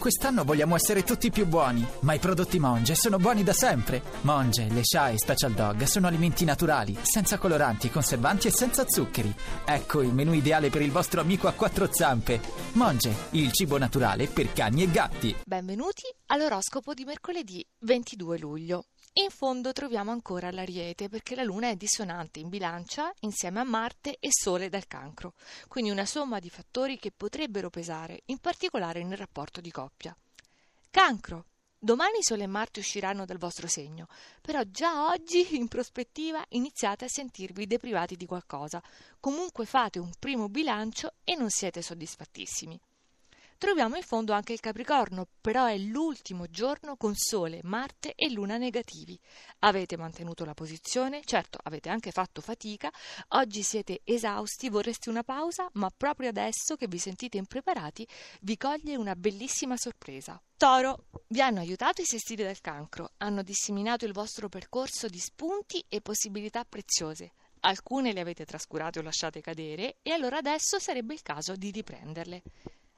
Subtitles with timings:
[0.00, 4.02] Quest'anno vogliamo essere tutti più buoni, ma i prodotti Monge sono buoni da sempre.
[4.22, 9.30] Monge, le Sha e Special Dog sono alimenti naturali, senza coloranti, conservanti e senza zuccheri.
[9.66, 12.40] Ecco il menù ideale per il vostro amico a quattro zampe.
[12.72, 15.36] Monge, il cibo naturale per cani e gatti.
[15.44, 18.86] Benvenuti all'oroscopo di mercoledì 22 luglio.
[19.14, 24.16] In fondo troviamo ancora l'Ariete perché la Luna è dissonante in bilancia insieme a Marte
[24.20, 25.34] e Sole dal cancro,
[25.66, 29.89] quindi una somma di fattori che potrebbero pesare, in particolare nel rapporto di coppia.
[30.90, 31.46] Cancro.
[31.78, 34.06] Domani Sole e Marte usciranno dal vostro segno,
[34.42, 38.82] però già oggi in prospettiva iniziate a sentirvi deprivati di qualcosa.
[39.18, 42.78] Comunque fate un primo bilancio e non siete soddisfattissimi.
[43.60, 48.56] Troviamo in fondo anche il Capricorno, però è l'ultimo giorno con Sole, Marte e Luna
[48.56, 49.20] negativi.
[49.58, 52.90] Avete mantenuto la posizione, certo avete anche fatto fatica,
[53.28, 58.08] oggi siete esausti, vorreste una pausa, ma proprio adesso che vi sentite impreparati
[58.40, 60.40] vi coglie una bellissima sorpresa.
[60.56, 65.84] Toro, vi hanno aiutato i sestili del cancro, hanno disseminato il vostro percorso di spunti
[65.86, 67.32] e possibilità preziose.
[67.60, 72.42] Alcune le avete trascurate o lasciate cadere e allora adesso sarebbe il caso di riprenderle.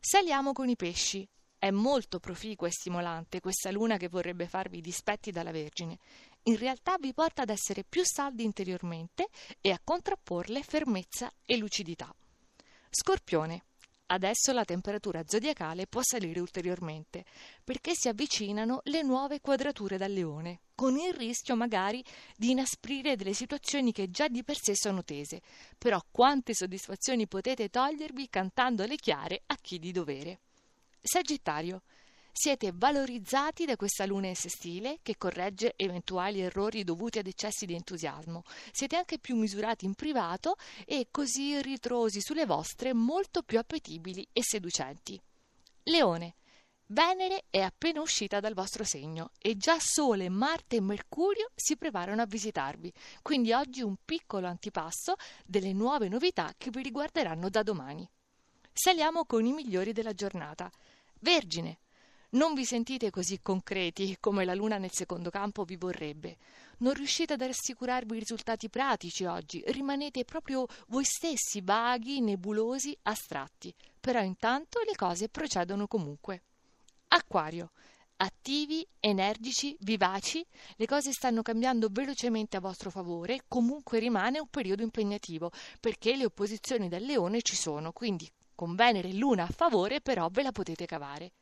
[0.00, 1.28] Saliamo con i pesci.
[1.58, 5.98] È molto proficua e stimolante questa luna che vorrebbe farvi dispetti dalla Vergine.
[6.44, 9.28] In realtà vi porta ad essere più saldi interiormente
[9.60, 12.14] e a contrapporle fermezza e lucidità.
[12.90, 13.64] Scorpione.
[14.10, 17.26] Adesso la temperatura zodiacale può salire ulteriormente,
[17.62, 22.02] perché si avvicinano le nuove quadrature dal leone, con il rischio magari
[22.34, 25.42] di inasprire delle situazioni che già di per sé sono tese.
[25.76, 30.38] Però quante soddisfazioni potete togliervi cantando le chiare a chi di dovere.
[31.02, 31.82] Sagittario.
[32.40, 37.74] Siete valorizzati da questa luna in sestile che corregge eventuali errori dovuti ad eccessi di
[37.74, 38.44] entusiasmo.
[38.70, 40.54] Siete anche più misurati in privato
[40.86, 45.20] e così ritrosi sulle vostre molto più appetibili e seducenti.
[45.82, 46.36] Leone.
[46.86, 52.22] Venere è appena uscita dal vostro segno e già Sole, Marte e Mercurio si preparano
[52.22, 58.08] a visitarvi, quindi oggi un piccolo antipasto delle nuove novità che vi riguarderanno da domani.
[58.72, 60.70] Saliamo con i migliori della giornata.
[61.18, 61.78] Vergine.
[62.30, 66.36] Non vi sentite così concreti come la luna nel secondo campo vi vorrebbe.
[66.80, 73.74] Non riuscite ad assicurarvi risultati pratici oggi, rimanete proprio voi stessi vaghi, nebulosi, astratti.
[73.98, 76.42] Però intanto le cose procedono comunque.
[77.08, 77.70] Acquario.
[78.16, 80.44] Attivi, energici, vivaci,
[80.76, 85.50] le cose stanno cambiando velocemente a vostro favore, comunque rimane un periodo impegnativo,
[85.80, 90.28] perché le opposizioni del leone ci sono, quindi con Venere e Luna a favore però
[90.30, 91.32] ve la potete cavare.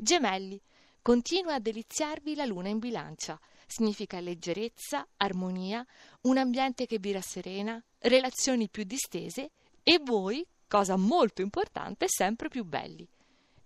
[0.00, 0.62] Gemelli.
[1.02, 3.36] Continua a deliziarvi la luna in bilancia.
[3.66, 5.84] Significa leggerezza, armonia,
[6.22, 9.50] un ambiente che vi rasserena, relazioni più distese
[9.82, 13.08] e voi, cosa molto importante, sempre più belli.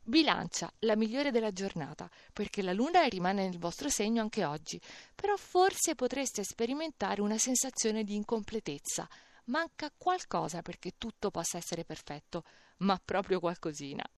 [0.03, 4.81] Bilancia, la migliore della giornata, perché la luna rimane nel vostro segno anche oggi,
[5.14, 9.06] però forse potreste sperimentare una sensazione di incompletezza.
[9.44, 12.44] Manca qualcosa perché tutto possa essere perfetto,
[12.78, 14.03] ma proprio qualcosina.